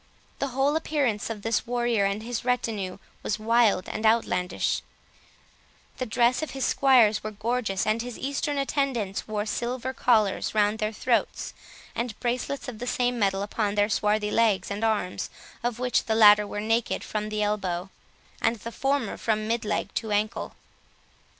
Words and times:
9 0.39 0.39
The 0.39 0.47
whole 0.55 0.75
appearance 0.75 1.29
of 1.29 1.43
this 1.43 1.67
warrior 1.67 2.05
and 2.05 2.23
his 2.23 2.43
retinue 2.43 2.97
was 3.21 3.37
wild 3.37 3.87
and 3.87 4.03
outlandish; 4.03 4.81
the 5.97 6.07
dress 6.07 6.41
of 6.41 6.57
his 6.57 6.65
squires 6.65 7.23
was 7.23 7.35
gorgeous, 7.39 7.85
and 7.85 8.01
his 8.01 8.17
Eastern 8.17 8.57
attendants 8.57 9.27
wore 9.27 9.45
silver 9.45 9.93
collars 9.93 10.55
round 10.55 10.79
their 10.79 10.91
throats, 10.91 11.53
and 11.93 12.19
bracelets 12.19 12.67
of 12.67 12.79
the 12.79 12.87
same 12.87 13.19
metal 13.19 13.43
upon 13.43 13.75
their 13.75 13.89
swarthy 13.89 14.29
arms 14.35 14.71
and 14.71 14.81
legs, 14.81 15.29
of 15.61 15.77
which 15.77 16.05
the 16.05 16.15
former 16.15 16.47
were 16.47 16.59
naked 16.59 17.03
from 17.03 17.29
the 17.29 17.43
elbow, 17.43 17.91
and 18.41 18.55
the 18.55 18.73
latter 18.83 19.17
from 19.19 19.47
mid 19.47 19.63
leg 19.63 19.93
to 19.93 20.09
ankle. 20.11 20.55